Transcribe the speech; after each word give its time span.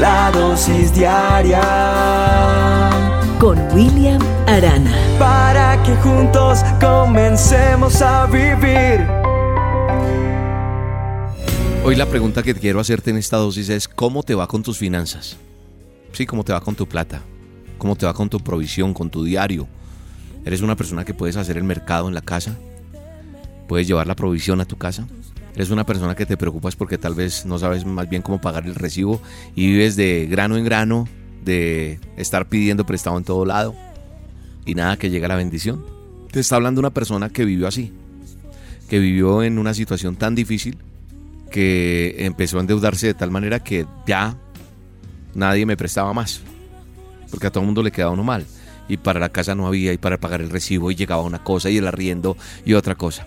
La 0.00 0.30
dosis 0.30 0.94
diaria 0.94 1.60
con 3.38 3.58
William 3.74 4.18
Arana. 4.46 4.90
Para 5.18 5.78
que 5.82 5.94
juntos 5.96 6.60
comencemos 6.80 8.00
a 8.00 8.24
vivir. 8.24 9.06
Hoy 11.84 11.96
la 11.96 12.06
pregunta 12.06 12.42
que 12.42 12.54
quiero 12.54 12.80
hacerte 12.80 13.10
en 13.10 13.18
esta 13.18 13.36
dosis 13.36 13.68
es 13.68 13.88
¿cómo 13.88 14.22
te 14.22 14.34
va 14.34 14.46
con 14.46 14.62
tus 14.62 14.78
finanzas? 14.78 15.36
Sí, 16.12 16.24
¿cómo 16.24 16.44
te 16.44 16.54
va 16.54 16.62
con 16.62 16.74
tu 16.74 16.88
plata? 16.88 17.20
¿Cómo 17.76 17.94
te 17.94 18.06
va 18.06 18.14
con 18.14 18.30
tu 18.30 18.40
provisión, 18.40 18.94
con 18.94 19.10
tu 19.10 19.22
diario? 19.22 19.68
¿Eres 20.46 20.62
una 20.62 20.76
persona 20.76 21.04
que 21.04 21.12
puedes 21.12 21.36
hacer 21.36 21.58
el 21.58 21.64
mercado 21.64 22.08
en 22.08 22.14
la 22.14 22.22
casa? 22.22 22.56
¿Puedes 23.68 23.86
llevar 23.86 24.06
la 24.06 24.16
provisión 24.16 24.62
a 24.62 24.64
tu 24.64 24.78
casa? 24.78 25.06
¿Eres 25.54 25.70
una 25.70 25.84
persona 25.84 26.14
que 26.14 26.26
te 26.26 26.36
preocupas 26.36 26.76
porque 26.76 26.98
tal 26.98 27.14
vez 27.14 27.44
no 27.44 27.58
sabes 27.58 27.84
más 27.84 28.08
bien 28.08 28.22
cómo 28.22 28.40
pagar 28.40 28.66
el 28.66 28.74
recibo 28.74 29.20
y 29.54 29.66
vives 29.66 29.96
de 29.96 30.26
grano 30.30 30.56
en 30.56 30.64
grano, 30.64 31.08
de 31.44 31.98
estar 32.16 32.48
pidiendo 32.48 32.86
prestado 32.86 33.18
en 33.18 33.24
todo 33.24 33.44
lado 33.44 33.74
y 34.64 34.74
nada 34.74 34.96
que 34.96 35.10
llegue 35.10 35.24
a 35.24 35.28
la 35.28 35.36
bendición? 35.36 35.84
Te 36.30 36.40
está 36.40 36.56
hablando 36.56 36.80
una 36.80 36.90
persona 36.90 37.30
que 37.30 37.44
vivió 37.44 37.66
así, 37.66 37.92
que 38.88 39.00
vivió 39.00 39.42
en 39.42 39.58
una 39.58 39.74
situación 39.74 40.16
tan 40.16 40.34
difícil 40.34 40.78
que 41.50 42.14
empezó 42.18 42.58
a 42.58 42.60
endeudarse 42.60 43.08
de 43.08 43.14
tal 43.14 43.32
manera 43.32 43.58
que 43.58 43.86
ya 44.06 44.36
nadie 45.34 45.66
me 45.66 45.76
prestaba 45.76 46.12
más, 46.12 46.40
porque 47.30 47.48
a 47.48 47.50
todo 47.50 47.62
el 47.62 47.66
mundo 47.66 47.82
le 47.82 47.90
quedaba 47.90 48.12
uno 48.12 48.22
mal 48.22 48.46
y 48.88 48.96
para 48.96 49.20
la 49.20 49.28
casa 49.28 49.54
no 49.54 49.66
había 49.66 49.92
y 49.92 49.98
para 49.98 50.18
pagar 50.18 50.40
el 50.40 50.50
recibo 50.50 50.90
y 50.90 50.96
llegaba 50.96 51.22
una 51.22 51.42
cosa 51.42 51.70
y 51.70 51.78
el 51.78 51.86
arriendo 51.86 52.36
y 52.64 52.74
otra 52.74 52.94
cosa. 52.94 53.26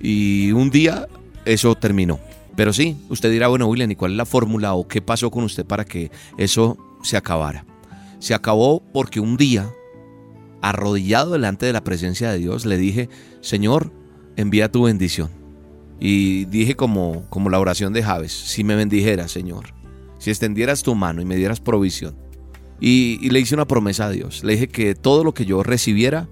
Y 0.00 0.52
un 0.52 0.70
día 0.70 1.06
eso 1.44 1.74
terminó. 1.74 2.20
Pero 2.56 2.72
sí, 2.72 2.96
usted 3.08 3.30
dirá, 3.30 3.48
bueno, 3.48 3.66
William, 3.66 3.90
¿y 3.90 3.96
cuál 3.96 4.12
es 4.12 4.16
la 4.16 4.26
fórmula 4.26 4.74
o 4.74 4.86
qué 4.86 5.00
pasó 5.00 5.30
con 5.30 5.44
usted 5.44 5.64
para 5.64 5.84
que 5.84 6.10
eso 6.36 6.76
se 7.02 7.16
acabara? 7.16 7.64
Se 8.18 8.34
acabó 8.34 8.82
porque 8.92 9.20
un 9.20 9.36
día, 9.36 9.70
arrodillado 10.60 11.32
delante 11.32 11.66
de 11.66 11.72
la 11.72 11.82
presencia 11.82 12.30
de 12.30 12.38
Dios, 12.38 12.66
le 12.66 12.76
dije, 12.76 13.08
Señor, 13.40 13.92
envía 14.36 14.70
tu 14.70 14.84
bendición. 14.84 15.30
Y 15.98 16.46
dije 16.46 16.74
como, 16.74 17.24
como 17.30 17.48
la 17.48 17.60
oración 17.60 17.92
de 17.92 18.02
Javes, 18.02 18.32
si 18.32 18.64
me 18.64 18.74
bendijeras, 18.74 19.30
Señor, 19.30 19.72
si 20.18 20.30
extendieras 20.30 20.82
tu 20.82 20.94
mano 20.94 21.22
y 21.22 21.24
me 21.24 21.36
dieras 21.36 21.60
provisión, 21.60 22.16
y, 22.84 23.30
le 23.30 23.38
hice 23.38 23.54
una 23.54 23.68
promesa 23.68 24.06
a 24.06 24.10
Dios. 24.10 24.42
Le 24.42 24.54
dije 24.54 24.66
que 24.66 24.96
todo 24.96 25.22
lo 25.22 25.32
que 25.34 25.44
yo 25.44 25.62
recibiera, 25.62 26.28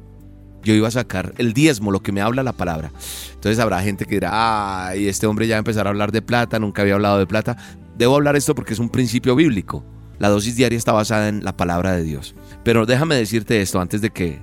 yo 0.63 0.75
iba 0.75 0.89
a 0.89 0.91
sacar 0.91 1.35
el 1.39 1.53
diezmo, 1.53 1.91
lo 1.91 2.03
que 2.03 2.13
me 2.13 2.21
habla 2.21 2.43
la 2.43 2.53
palabra. 2.53 2.93
Entonces 3.35 3.59
habrá 3.59 3.83
gente 3.83 4.05
que 4.05 4.17
dirá, 4.17 4.89
ay, 4.89 5.09
este 5.09 5.27
hombre 5.27 5.47
ya 5.47 5.59
empezará 5.59 5.91
a 5.91 5.93
hablar 5.93 6.13
de 6.13 6.23
plata, 6.23 6.59
nunca 6.59 6.83
había 6.83 6.95
hablado 6.95 7.19
de 7.19 7.27
plata. 7.27 7.57
Debo 7.97 8.17
hablar 8.17 8.37
esto 8.37 8.55
porque 8.55 8.73
es 8.73 8.79
un 8.79 8.89
principio 8.89 9.35
bíblico. 9.35 9.85
La 10.19 10.29
dosis 10.29 10.57
diaria 10.57 10.77
está 10.77 10.93
basada 10.93 11.29
en 11.29 11.45
la 11.45 11.57
palabra 11.57 11.93
de 11.93 12.03
Dios. 12.03 12.35
Pero 12.63 12.85
déjame 12.85 13.15
decirte 13.15 13.63
esto 13.63 13.81
antes 13.81 14.03
de 14.03 14.11
que 14.11 14.39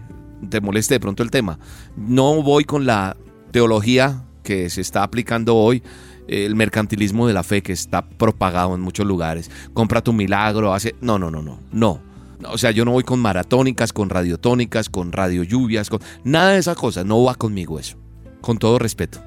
te 0.50 0.62
moleste 0.62 0.96
de 0.96 1.00
pronto 1.00 1.24
el 1.24 1.32
tema. 1.32 1.60
No 1.96 2.42
voy 2.42 2.64
con 2.64 2.86
la 2.86 3.16
teología 3.52 4.24
que 4.44 4.70
se 4.70 4.82
está 4.82 5.04
aplicando 5.04 5.56
hoy 5.56 5.84
el 6.28 6.56
mercantilismo 6.56 7.28
de 7.28 7.34
la 7.34 7.44
fe 7.44 7.62
que 7.62 7.74
está 7.74 8.08
propagado 8.08 8.76
en 8.76 8.82
muchos 8.82 9.06
lugares. 9.06 9.50
Compra 9.74 10.02
tu 10.02 10.14
milagro, 10.14 10.74
hace... 10.74 10.96
No, 11.02 11.20
no, 11.20 11.32
no, 11.32 11.42
no, 11.42 11.60
no. 11.72 12.07
O 12.46 12.58
sea, 12.58 12.72
yo 12.72 12.86
no 12.86 12.92
voy 12.92 13.04
con 13.04 13.20
maratónicas, 13.20 13.94
con 13.94 14.10
radiotónicas, 14.10 14.90
con 14.90 15.12
radio 15.12 15.44
lluvias, 15.44 15.90
con... 15.90 16.00
Nada 16.24 16.52
de 16.52 16.60
esas 16.60 16.78
cosas, 16.78 17.06
no 17.06 17.24
va 17.24 17.36
conmigo 17.36 17.80
eso. 17.80 17.98
Con 18.42 18.58
todo 18.58 18.80
respeto. 18.80 19.20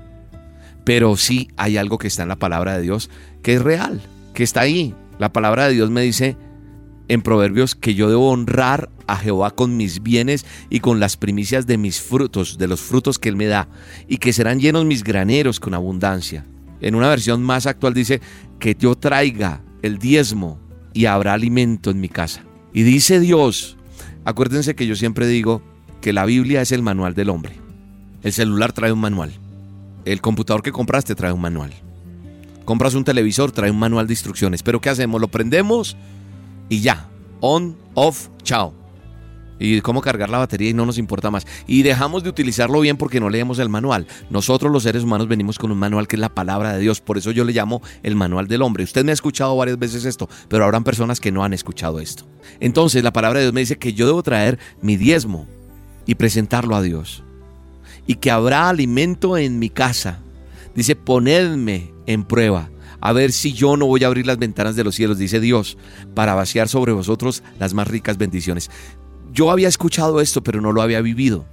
Pero 0.84 1.16
sí 1.16 1.48
hay 1.56 1.76
algo 1.76 1.98
que 1.98 2.06
está 2.06 2.22
en 2.22 2.28
la 2.28 2.36
palabra 2.36 2.76
de 2.76 2.82
Dios 2.82 3.10
que 3.42 3.54
es 3.54 3.62
real, 3.62 4.00
que 4.34 4.42
está 4.42 4.60
ahí. 4.60 4.94
La 5.18 5.32
palabra 5.32 5.66
de 5.66 5.74
Dios 5.74 5.90
me 5.90 6.02
dice 6.02 6.36
en 7.08 7.22
Proverbios 7.22 7.74
que 7.74 7.94
yo 7.94 8.08
debo 8.08 8.30
honrar 8.30 8.88
a 9.08 9.16
Jehová 9.16 9.50
con 9.50 9.76
mis 9.76 10.02
bienes 10.02 10.46
y 10.70 10.78
con 10.78 11.00
las 11.00 11.16
primicias 11.16 11.66
de 11.66 11.76
mis 11.76 12.00
frutos, 12.00 12.56
de 12.56 12.68
los 12.68 12.80
frutos 12.80 13.18
que 13.18 13.28
Él 13.28 13.36
me 13.36 13.46
da, 13.46 13.68
y 14.06 14.18
que 14.18 14.32
serán 14.32 14.60
llenos 14.60 14.84
mis 14.84 15.02
graneros 15.02 15.58
con 15.58 15.74
abundancia. 15.74 16.46
En 16.80 16.94
una 16.94 17.08
versión 17.08 17.42
más 17.42 17.66
actual 17.66 17.94
dice 17.94 18.20
que 18.60 18.76
yo 18.78 18.94
traiga 18.94 19.60
el 19.82 19.98
diezmo 19.98 20.60
y 20.92 21.06
habrá 21.06 21.34
alimento 21.34 21.90
en 21.90 22.00
mi 22.00 22.08
casa. 22.08 22.44
Y 22.72 22.82
dice 22.82 23.20
Dios, 23.20 23.76
acuérdense 24.24 24.74
que 24.74 24.86
yo 24.86 24.96
siempre 24.96 25.26
digo 25.26 25.62
que 26.00 26.12
la 26.12 26.24
Biblia 26.24 26.62
es 26.62 26.72
el 26.72 26.82
manual 26.82 27.14
del 27.14 27.30
hombre. 27.30 27.56
El 28.22 28.32
celular 28.32 28.72
trae 28.72 28.92
un 28.92 29.00
manual. 29.00 29.32
El 30.04 30.20
computador 30.20 30.62
que 30.62 30.72
compraste 30.72 31.14
trae 31.14 31.32
un 31.32 31.40
manual. 31.40 31.72
Compras 32.64 32.94
un 32.94 33.04
televisor, 33.04 33.52
trae 33.52 33.70
un 33.70 33.78
manual 33.78 34.06
de 34.06 34.12
instrucciones. 34.12 34.62
Pero 34.62 34.80
¿qué 34.80 34.90
hacemos? 34.90 35.20
Lo 35.20 35.28
prendemos 35.28 35.96
y 36.68 36.80
ya. 36.80 37.08
On, 37.40 37.76
off, 37.94 38.28
chao 38.42 38.79
y 39.60 39.80
cómo 39.82 40.00
cargar 40.00 40.30
la 40.30 40.38
batería 40.38 40.70
y 40.70 40.74
no 40.74 40.86
nos 40.86 40.98
importa 40.98 41.30
más. 41.30 41.46
Y 41.66 41.82
dejamos 41.82 42.24
de 42.24 42.30
utilizarlo 42.30 42.80
bien 42.80 42.96
porque 42.96 43.20
no 43.20 43.28
leemos 43.28 43.58
el 43.58 43.68
manual. 43.68 44.06
Nosotros 44.30 44.72
los 44.72 44.82
seres 44.82 45.04
humanos 45.04 45.28
venimos 45.28 45.58
con 45.58 45.70
un 45.70 45.78
manual 45.78 46.08
que 46.08 46.16
es 46.16 46.20
la 46.20 46.30
palabra 46.30 46.72
de 46.72 46.80
Dios. 46.80 47.00
Por 47.00 47.18
eso 47.18 47.30
yo 47.30 47.44
le 47.44 47.52
llamo 47.52 47.82
el 48.02 48.16
manual 48.16 48.48
del 48.48 48.62
hombre. 48.62 48.82
Usted 48.82 49.04
me 49.04 49.12
ha 49.12 49.14
escuchado 49.14 49.54
varias 49.54 49.78
veces 49.78 50.06
esto, 50.06 50.28
pero 50.48 50.64
habrán 50.64 50.82
personas 50.82 51.20
que 51.20 51.30
no 51.30 51.44
han 51.44 51.52
escuchado 51.52 52.00
esto. 52.00 52.24
Entonces 52.58 53.04
la 53.04 53.12
palabra 53.12 53.38
de 53.38 53.44
Dios 53.44 53.54
me 53.54 53.60
dice 53.60 53.78
que 53.78 53.92
yo 53.92 54.06
debo 54.06 54.22
traer 54.22 54.58
mi 54.80 54.96
diezmo 54.96 55.46
y 56.06 56.14
presentarlo 56.14 56.74
a 56.74 56.82
Dios. 56.82 57.22
Y 58.06 58.14
que 58.14 58.30
habrá 58.30 58.70
alimento 58.70 59.36
en 59.36 59.58
mi 59.58 59.68
casa. 59.68 60.20
Dice, 60.74 60.96
ponedme 60.96 61.92
en 62.06 62.24
prueba 62.24 62.70
a 63.00 63.12
ver 63.12 63.32
si 63.32 63.52
yo 63.52 63.76
no 63.76 63.86
voy 63.86 64.04
a 64.04 64.06
abrir 64.06 64.26
las 64.26 64.38
ventanas 64.38 64.76
de 64.76 64.84
los 64.84 64.94
cielos, 64.94 65.18
dice 65.18 65.40
Dios, 65.40 65.78
para 66.14 66.34
vaciar 66.34 66.68
sobre 66.68 66.92
vosotros 66.92 67.42
las 67.58 67.74
más 67.74 67.88
ricas 67.88 68.18
bendiciones. 68.18 68.70
Yo 69.32 69.50
había 69.50 69.68
escuchado 69.68 70.20
esto, 70.20 70.42
pero 70.42 70.60
no 70.60 70.72
lo 70.72 70.82
había 70.82 71.00
vivido. 71.00 71.46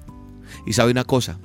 Y 0.65 0.73
sabe 0.73 0.91
una 0.91 1.03
cosa, 1.03 1.39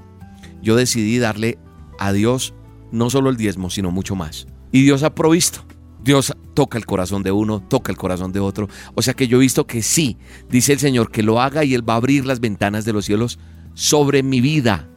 yo 0.62 0.76
decidí 0.76 1.18
darle 1.18 1.58
a 1.98 2.12
Dios 2.12 2.54
no 2.90 3.10
solo 3.10 3.30
el 3.30 3.36
diezmo, 3.36 3.70
sino 3.70 3.90
mucho 3.90 4.14
más. 4.14 4.46
Y 4.70 4.82
Dios 4.82 5.02
ha 5.02 5.14
provisto. 5.14 5.64
Dios 6.02 6.34
toca 6.54 6.78
el 6.78 6.86
corazón 6.86 7.22
de 7.22 7.30
uno, 7.30 7.60
toca 7.60 7.92
el 7.92 7.98
corazón 7.98 8.32
de 8.32 8.40
otro. 8.40 8.68
O 8.94 9.02
sea 9.02 9.14
que 9.14 9.28
yo 9.28 9.36
he 9.36 9.40
visto 9.40 9.66
que 9.66 9.82
sí, 9.82 10.16
dice 10.48 10.72
el 10.72 10.78
Señor, 10.80 11.10
que 11.10 11.22
lo 11.22 11.40
haga 11.40 11.64
y 11.64 11.74
Él 11.74 11.88
va 11.88 11.94
a 11.94 11.98
abrir 11.98 12.26
las 12.26 12.40
ventanas 12.40 12.84
de 12.84 12.92
los 12.92 13.04
cielos 13.04 13.38
sobre 13.74 14.22
mi 14.22 14.40
vida. 14.40 14.88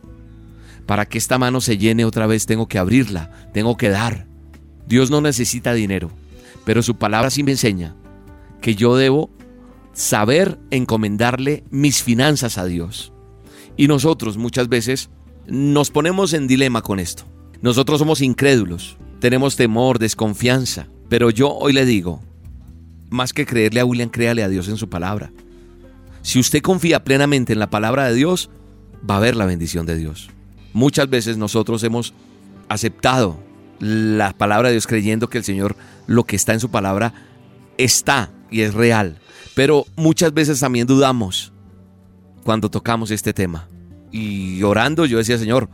Para 0.86 1.06
que 1.06 1.18
esta 1.18 1.38
mano 1.38 1.62
se 1.62 1.78
llene 1.78 2.06
otra 2.06 2.28
vez 2.28 2.46
tengo 2.46 2.68
que 2.68 2.80
abrirla, 2.80 3.50
tengo 3.54 3.78
que 3.78 3.90
dar. 3.90 4.28
Dios 4.88 5.10
no 5.12 5.22
necesita 5.22 5.74
dinero, 5.74 6.12
pero 6.64 6.84
su 6.84 6.96
palabra 6.96 7.30
sí 7.30 7.44
me 7.44 7.52
enseña 7.52 7.96
que 8.62 8.76
yo 8.76 8.96
debo 8.96 9.30
saber 9.96 10.60
encomendarle 10.72 11.64
mis 11.72 12.04
finanzas 12.04 12.60
a 12.60 12.66
Dios. 12.66 13.12
Y 13.78 13.88
nosotros 13.88 14.38
muchas 14.38 14.70
veces 14.70 15.10
nos 15.48 15.90
ponemos 15.90 16.34
en 16.34 16.48
dilema 16.48 16.82
con 16.82 17.00
esto. 17.00 17.24
Nosotros 17.62 18.00
somos 18.00 18.22
incrédulos, 18.22 18.98
tenemos 19.20 19.56
temor, 19.56 19.98
desconfianza, 19.98 20.88
pero 21.10 21.30
yo 21.30 21.50
hoy 21.50 21.74
le 21.74 21.86
digo, 21.86 22.22
más 23.10 23.34
que 23.34 23.46
creerle 23.46 23.80
a 23.80 23.86
William, 23.86 24.10
créale 24.10 24.44
a 24.44 24.50
Dios 24.50 24.68
en 24.68 24.78
su 24.78 24.90
palabra. 24.90 25.32
Si 26.22 26.40
usted 26.40 26.62
confía 26.62 27.04
plenamente 27.04 27.54
en 27.54 27.60
la 27.60 27.70
palabra 27.70 28.08
de 28.08 28.16
Dios, 28.16 28.50
va 29.10 29.18
a 29.18 29.22
ver 29.22 29.36
la 29.36 29.46
bendición 29.46 29.86
de 29.86 29.96
Dios. 29.96 30.30
Muchas 30.74 31.10
veces 31.10 31.38
nosotros 31.38 31.84
hemos 31.84 32.14
aceptado 32.68 33.40
la 33.80 34.34
palabra 34.34 34.70
de 34.70 34.74
Dios 34.74 34.88
creyendo 34.88 35.30
que 35.30 35.38
el 35.38 35.44
Señor 35.44 35.76
lo 36.08 36.26
que 36.26 36.36
está 36.36 36.54
en 36.54 36.60
su 36.60 36.70
palabra 36.70 37.14
está 37.78 38.32
y 38.50 38.62
es 38.62 38.74
real. 38.74 39.20
Pero 39.54 39.86
muchas 39.96 40.34
veces 40.34 40.60
también 40.60 40.88
dudamos 40.88 41.54
cuando 42.44 42.70
tocamos 42.70 43.12
este 43.12 43.34
tema. 43.34 43.68
Y 44.12 44.62
orando 44.64 45.06
yo 45.06 45.18
decía, 45.18 45.38
Señor, 45.38 45.70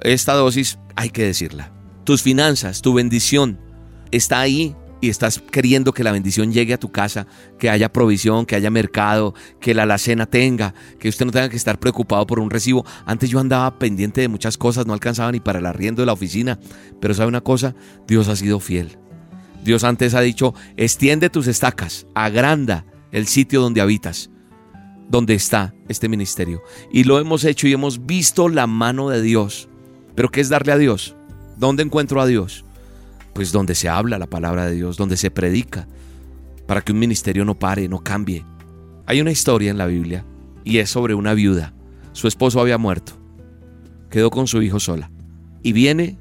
esta 0.00 0.34
dosis 0.34 0.78
hay 0.94 1.10
que 1.10 1.24
decirla. 1.24 1.72
Tus 2.04 2.22
finanzas, 2.22 2.82
tu 2.82 2.94
bendición 2.94 3.58
está 4.10 4.40
ahí 4.40 4.76
y 5.00 5.08
estás 5.08 5.42
queriendo 5.50 5.92
que 5.92 6.04
la 6.04 6.12
bendición 6.12 6.52
llegue 6.52 6.74
a 6.74 6.78
tu 6.78 6.90
casa, 6.90 7.26
que 7.58 7.68
haya 7.68 7.92
provisión, 7.92 8.46
que 8.46 8.56
haya 8.56 8.70
mercado, 8.70 9.34
que 9.60 9.74
la 9.74 9.82
alacena 9.82 10.26
tenga, 10.26 10.74
que 10.98 11.08
usted 11.08 11.26
no 11.26 11.32
tenga 11.32 11.48
que 11.48 11.56
estar 11.56 11.78
preocupado 11.78 12.26
por 12.26 12.40
un 12.40 12.50
recibo. 12.50 12.84
Antes 13.04 13.30
yo 13.30 13.38
andaba 13.38 13.78
pendiente 13.78 14.20
de 14.20 14.28
muchas 14.28 14.56
cosas, 14.56 14.86
no 14.86 14.92
alcanzaba 14.92 15.32
ni 15.32 15.40
para 15.40 15.58
el 15.58 15.66
arriendo 15.66 16.02
de 16.02 16.06
la 16.06 16.12
oficina, 16.12 16.58
pero 17.00 17.14
sabe 17.14 17.28
una 17.28 17.42
cosa, 17.42 17.74
Dios 18.06 18.28
ha 18.28 18.36
sido 18.36 18.60
fiel. 18.60 18.98
Dios 19.66 19.84
antes 19.84 20.14
ha 20.14 20.20
dicho, 20.20 20.54
extiende 20.76 21.28
tus 21.28 21.48
estacas, 21.48 22.06
agranda 22.14 22.86
el 23.10 23.26
sitio 23.26 23.60
donde 23.60 23.80
habitas, 23.80 24.30
donde 25.08 25.34
está 25.34 25.74
este 25.88 26.08
ministerio. 26.08 26.62
Y 26.92 27.04
lo 27.04 27.18
hemos 27.18 27.44
hecho 27.44 27.66
y 27.66 27.72
hemos 27.72 28.06
visto 28.06 28.48
la 28.48 28.66
mano 28.66 29.10
de 29.10 29.20
Dios. 29.20 29.68
Pero 30.14 30.30
¿qué 30.30 30.40
es 30.40 30.48
darle 30.48 30.72
a 30.72 30.78
Dios? 30.78 31.16
¿Dónde 31.56 31.82
encuentro 31.82 32.20
a 32.20 32.26
Dios? 32.26 32.64
Pues 33.34 33.52
donde 33.52 33.74
se 33.74 33.88
habla 33.88 34.18
la 34.18 34.28
palabra 34.28 34.66
de 34.66 34.74
Dios, 34.76 34.96
donde 34.96 35.16
se 35.16 35.30
predica, 35.30 35.86
para 36.66 36.80
que 36.80 36.92
un 36.92 36.98
ministerio 36.98 37.44
no 37.44 37.58
pare, 37.58 37.88
no 37.88 37.98
cambie. 37.98 38.44
Hay 39.06 39.20
una 39.20 39.30
historia 39.30 39.70
en 39.70 39.78
la 39.78 39.86
Biblia 39.86 40.24
y 40.64 40.78
es 40.78 40.90
sobre 40.90 41.14
una 41.14 41.34
viuda. 41.34 41.74
Su 42.12 42.28
esposo 42.28 42.60
había 42.60 42.78
muerto, 42.78 43.12
quedó 44.10 44.30
con 44.30 44.46
su 44.46 44.62
hijo 44.62 44.80
sola. 44.80 45.10
Y 45.62 45.72
viene 45.72 46.18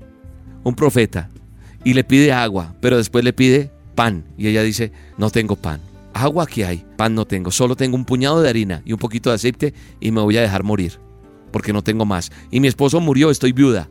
un 0.63 0.75
profeta 0.75 1.29
y 1.85 1.93
le 1.93 2.03
pide 2.03 2.33
agua, 2.33 2.75
pero 2.81 2.97
después 2.97 3.23
le 3.23 3.31
pide 3.31 3.71
pan. 3.93 4.25
Y 4.37 4.47
ella 4.47 4.63
dice, 4.63 4.91
no 5.17 5.29
tengo 5.29 5.55
pan. 5.55 5.79
Agua 6.13 6.43
aquí 6.43 6.63
hay, 6.63 6.83
pan 6.97 7.13
no 7.13 7.25
tengo, 7.25 7.51
solo 7.51 7.75
tengo 7.75 7.95
un 7.95 8.05
puñado 8.05 8.41
de 8.41 8.49
harina 8.49 8.81
y 8.85 8.91
un 8.91 8.99
poquito 8.99 9.29
de 9.29 9.35
aceite 9.35 9.73
y 9.99 10.11
me 10.11 10.21
voy 10.21 10.35
a 10.37 10.41
dejar 10.41 10.63
morir, 10.63 10.99
porque 11.51 11.73
no 11.73 11.83
tengo 11.83 12.05
más. 12.05 12.31
Y 12.51 12.59
mi 12.59 12.67
esposo 12.67 12.99
murió, 12.99 13.29
estoy 13.29 13.51
viuda. 13.51 13.87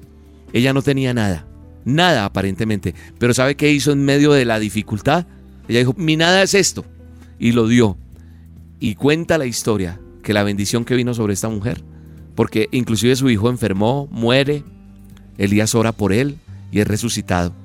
Ella 0.52 0.72
no 0.72 0.82
tenía 0.82 1.14
nada, 1.14 1.46
nada 1.84 2.24
aparentemente, 2.24 2.94
pero 3.18 3.32
¿sabe 3.32 3.56
qué 3.56 3.70
hizo 3.70 3.92
en 3.92 4.04
medio 4.04 4.32
de 4.32 4.44
la 4.44 4.58
dificultad? 4.58 5.26
Ella 5.68 5.80
dijo, 5.80 5.94
mi 5.96 6.16
nada 6.16 6.42
es 6.42 6.54
esto, 6.54 6.84
y 7.38 7.52
lo 7.52 7.68
dio. 7.68 7.96
Y 8.80 8.96
cuenta 8.96 9.38
la 9.38 9.46
historia 9.46 10.00
que 10.22 10.32
la 10.32 10.42
bendición 10.42 10.84
que 10.84 10.96
vino 10.96 11.14
sobre 11.14 11.34
esta 11.34 11.48
mujer, 11.48 11.84
porque 12.34 12.68
inclusive 12.72 13.14
su 13.16 13.28
hijo 13.28 13.50
enfermó, 13.50 14.08
muere, 14.10 14.64
Elías 15.36 15.74
ora 15.74 15.92
por 15.92 16.12
él 16.12 16.38
y 16.72 16.80
es 16.80 16.88
resucitado 16.88 17.63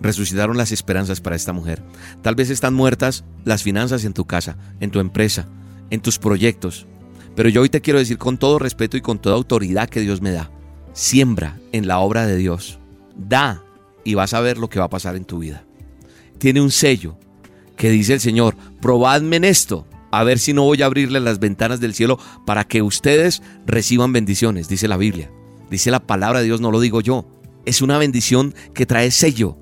resucitaron 0.00 0.56
las 0.56 0.72
esperanzas 0.72 1.20
para 1.20 1.36
esta 1.36 1.52
mujer. 1.52 1.82
Tal 2.22 2.34
vez 2.34 2.50
están 2.50 2.74
muertas 2.74 3.24
las 3.44 3.62
finanzas 3.62 4.04
en 4.04 4.12
tu 4.12 4.26
casa, 4.26 4.56
en 4.80 4.90
tu 4.90 5.00
empresa, 5.00 5.48
en 5.90 6.00
tus 6.00 6.18
proyectos. 6.18 6.86
Pero 7.34 7.48
yo 7.48 7.62
hoy 7.62 7.68
te 7.68 7.80
quiero 7.80 7.98
decir 7.98 8.18
con 8.18 8.38
todo 8.38 8.58
respeto 8.58 8.96
y 8.96 9.00
con 9.00 9.18
toda 9.18 9.36
autoridad 9.36 9.88
que 9.88 10.00
Dios 10.00 10.20
me 10.20 10.32
da, 10.32 10.50
siembra 10.92 11.58
en 11.72 11.86
la 11.86 11.98
obra 12.00 12.26
de 12.26 12.36
Dios, 12.36 12.80
da 13.16 13.62
y 14.04 14.14
vas 14.14 14.34
a 14.34 14.40
ver 14.40 14.58
lo 14.58 14.68
que 14.68 14.78
va 14.78 14.86
a 14.86 14.90
pasar 14.90 15.16
en 15.16 15.24
tu 15.24 15.38
vida. 15.38 15.64
Tiene 16.38 16.60
un 16.60 16.70
sello 16.70 17.18
que 17.76 17.90
dice 17.90 18.14
el 18.14 18.20
Señor, 18.20 18.56
probadme 18.80 19.36
en 19.36 19.44
esto, 19.44 19.86
a 20.10 20.24
ver 20.24 20.38
si 20.38 20.52
no 20.52 20.64
voy 20.64 20.82
a 20.82 20.86
abrirle 20.86 21.20
las 21.20 21.38
ventanas 21.38 21.80
del 21.80 21.94
cielo 21.94 22.18
para 22.46 22.64
que 22.64 22.82
ustedes 22.82 23.42
reciban 23.66 24.12
bendiciones, 24.12 24.68
dice 24.68 24.88
la 24.88 24.96
Biblia. 24.96 25.30
Dice 25.70 25.90
la 25.90 26.00
palabra 26.00 26.40
de 26.40 26.46
Dios, 26.46 26.60
no 26.60 26.70
lo 26.70 26.80
digo 26.80 27.00
yo. 27.00 27.28
Es 27.66 27.82
una 27.82 27.98
bendición 27.98 28.54
que 28.72 28.86
trae 28.86 29.10
sello 29.10 29.58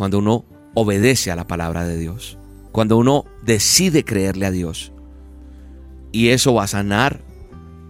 cuando 0.00 0.18
uno 0.18 0.46
obedece 0.72 1.30
a 1.30 1.36
la 1.36 1.46
palabra 1.46 1.84
de 1.84 1.98
Dios, 1.98 2.38
cuando 2.72 2.96
uno 2.96 3.26
decide 3.42 4.02
creerle 4.02 4.46
a 4.46 4.50
Dios. 4.50 4.94
Y 6.10 6.28
eso 6.28 6.54
va 6.54 6.64
a 6.64 6.68
sanar 6.68 7.20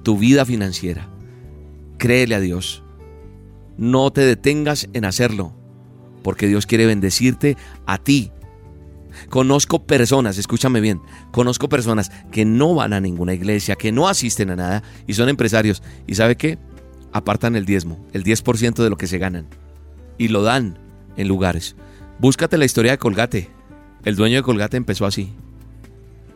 tu 0.03 0.19
vida 0.19 0.45
financiera. 0.45 1.09
Créele 1.99 2.35
a 2.35 2.41
Dios. 2.41 2.83
No 3.77 4.11
te 4.11 4.23
detengas 4.23 4.89
en 4.93 5.05
hacerlo, 5.05 5.55
porque 6.25 6.49
Dios 6.49 6.67
quiere 6.67 6.85
bendecirte 6.85 7.57
a 7.87 7.99
ti. 7.99 8.33
Conozco 9.29 9.87
personas, 9.87 10.37
escúchame 10.37 10.81
bien, 10.81 11.01
conozco 11.31 11.69
personas 11.69 12.11
que 12.33 12.45
no 12.45 12.75
van 12.75 12.93
a 12.93 13.01
ninguna 13.01 13.35
iglesia, 13.35 13.77
que 13.77 13.93
no 13.93 14.09
asisten 14.09 14.51
a 14.51 14.57
nada 14.57 14.83
y 15.07 15.15
son 15.15 15.29
empresarios. 15.29 15.81
¿Y 16.09 16.17
sabe 16.17 16.37
qué? 16.37 16.59
Apartan 17.13 17.55
el 17.55 17.67
diezmo, 17.67 18.05
el 18.13 18.25
10% 18.25 18.83
de 18.83 18.91
lo 18.91 18.97
que 18.97 19.07
se 19.07 19.19
ganan 19.19 19.47
y 20.19 20.27
lo 20.27 20.43
dan 20.43 20.77
en 21.17 21.29
lugares. 21.29 21.77
Búscate 22.21 22.59
la 22.59 22.67
historia 22.67 22.91
de 22.91 22.99
Colgate. 22.99 23.49
El 24.05 24.15
dueño 24.15 24.37
de 24.37 24.43
Colgate 24.43 24.77
empezó 24.77 25.07
así. 25.07 25.33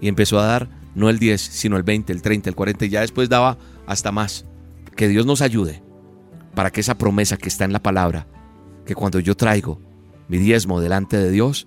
Y 0.00 0.08
empezó 0.08 0.40
a 0.40 0.46
dar 0.46 0.70
no 0.94 1.10
el 1.10 1.19
10, 1.19 1.38
sino 1.38 1.76
el 1.76 1.82
20, 1.82 2.10
el 2.10 2.22
30, 2.22 2.48
el 2.48 2.56
40 2.56 2.86
y 2.86 2.88
ya 2.88 3.02
después 3.02 3.28
daba 3.28 3.58
hasta 3.86 4.10
más. 4.10 4.46
Que 4.96 5.08
Dios 5.08 5.26
nos 5.26 5.42
ayude 5.42 5.82
para 6.54 6.70
que 6.70 6.81
esa 6.81 6.96
promesa 6.96 7.36
que 7.36 7.50
está 7.50 7.66
en 7.66 7.75
la 7.75 7.82
palabra, 7.82 8.26
que 8.86 8.94
cuando 8.94 9.20
yo 9.20 9.36
traigo 9.36 9.78
mi 10.26 10.38
diezmo 10.38 10.81
delante 10.81 11.19
de 11.19 11.31
Dios, 11.31 11.66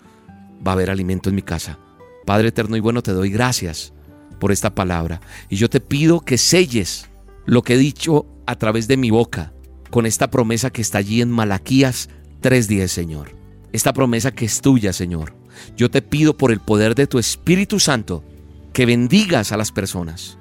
va 0.66 0.72
a 0.72 0.74
haber 0.74 0.90
alimento 0.90 1.30
en 1.30 1.36
mi 1.36 1.44
casa. 1.44 1.78
Padre 2.26 2.48
eterno 2.48 2.76
y 2.76 2.80
bueno, 2.80 3.04
te 3.04 3.12
doy 3.12 3.30
gracias 3.30 3.94
por 4.40 4.52
esta 4.52 4.74
palabra. 4.74 5.22
Y 5.48 5.58
yo 5.58 5.70
te 5.70 5.80
pido 5.80 6.22
que 6.22 6.40
selles 6.40 7.08
lo 7.46 7.62
que 7.62 7.76
he 7.76 7.78
dicho 7.78 8.26
a 8.48 8.56
través 8.56 8.88
de 8.88 8.98
mi 8.98 9.12
boca 9.12 9.54
con 9.92 10.08
esta 10.08 10.32
promesa 10.32 10.72
que 10.72 10.82
está 10.82 10.98
allí 10.98 11.22
en 11.22 11.30
Malaquías 11.30 12.10
3.10, 12.42 12.88
Señor 12.88 13.37
esta 13.72 13.94
promesa 13.94 14.32
que 14.32 14.46
es 14.46 14.62
tuya, 14.62 14.94
Señor. 14.94 15.34
Yo 15.76 15.90
te 15.90 16.02
pido 16.02 16.38
por 16.38 16.52
el 16.52 16.60
poder 16.60 16.96
de 16.96 17.08
tu 17.08 17.20
Espíritu 17.20 17.80
Santo 17.80 18.24
que 18.74 18.86
bendigas 18.86 19.52
a 19.52 19.58
las 19.58 19.72
personas. 19.72 20.38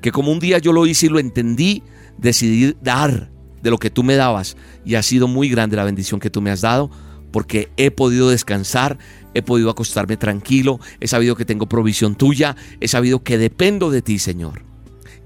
Que 0.00 0.12
como 0.12 0.30
un 0.30 0.38
día 0.38 0.58
yo 0.58 0.72
lo 0.72 0.86
hice 0.86 1.06
y 1.06 1.08
lo 1.08 1.18
entendí, 1.18 1.82
decidí 2.18 2.76
dar 2.82 3.30
de 3.62 3.70
lo 3.70 3.78
que 3.78 3.90
tú 3.90 4.04
me 4.04 4.14
dabas 4.14 4.56
y 4.84 4.94
ha 4.94 5.02
sido 5.02 5.26
muy 5.26 5.48
grande 5.48 5.76
la 5.76 5.84
bendición 5.84 6.20
que 6.20 6.30
tú 6.30 6.40
me 6.40 6.50
has 6.50 6.60
dado 6.60 6.90
porque 7.32 7.68
he 7.76 7.90
podido 7.90 8.30
descansar, 8.30 8.98
he 9.34 9.42
podido 9.42 9.70
acostarme 9.70 10.16
tranquilo, 10.16 10.80
he 11.00 11.08
sabido 11.08 11.36
que 11.36 11.44
tengo 11.44 11.68
provisión 11.68 12.14
tuya, 12.14 12.56
he 12.80 12.88
sabido 12.88 13.22
que 13.22 13.36
dependo 13.36 13.90
de 13.90 14.02
ti, 14.02 14.18
Señor. 14.18 14.62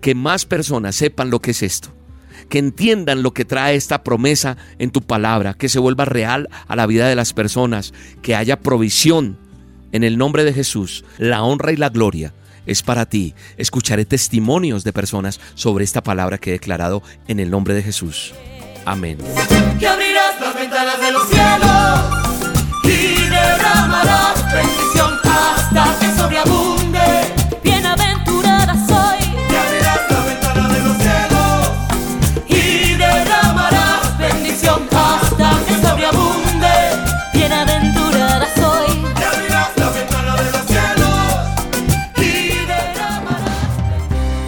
Que 0.00 0.14
más 0.14 0.46
personas 0.46 0.96
sepan 0.96 1.30
lo 1.30 1.40
que 1.40 1.52
es 1.52 1.62
esto 1.62 1.94
que 2.48 2.58
entiendan 2.58 3.22
lo 3.22 3.32
que 3.32 3.44
trae 3.44 3.76
esta 3.76 4.02
promesa 4.02 4.56
en 4.78 4.90
tu 4.90 5.02
palabra, 5.02 5.54
que 5.54 5.68
se 5.68 5.78
vuelva 5.78 6.04
real 6.04 6.48
a 6.68 6.76
la 6.76 6.86
vida 6.86 7.08
de 7.08 7.16
las 7.16 7.32
personas, 7.32 7.92
que 8.22 8.34
haya 8.34 8.60
provisión. 8.60 9.38
En 9.92 10.04
el 10.04 10.16
nombre 10.16 10.44
de 10.44 10.54
Jesús, 10.54 11.04
la 11.18 11.42
honra 11.42 11.72
y 11.72 11.76
la 11.76 11.90
gloria 11.90 12.32
es 12.66 12.82
para 12.82 13.06
ti. 13.06 13.34
Escucharé 13.56 14.04
testimonios 14.04 14.84
de 14.84 14.92
personas 14.92 15.40
sobre 15.54 15.84
esta 15.84 16.02
palabra 16.02 16.38
que 16.38 16.50
he 16.50 16.52
declarado 16.54 17.02
en 17.28 17.40
el 17.40 17.50
nombre 17.50 17.74
de 17.74 17.82
Jesús. 17.82 18.32
Amén. 18.84 19.18